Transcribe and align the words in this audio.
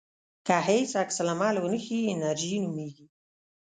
که 0.45 0.55
هیڅ 0.67 0.91
عکس 1.01 1.17
العمل 1.23 1.55
ونه 1.59 1.79
ښیې 1.85 2.09
انېرژي 2.13 2.57
نومېږي. 2.63 3.05